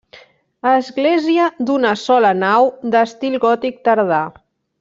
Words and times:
Església 0.69 1.51
d'una 1.69 1.93
sola 2.05 2.33
nau, 2.47 2.73
d'estil 2.97 3.39
gòtic 3.47 3.81
tardà. 3.91 4.25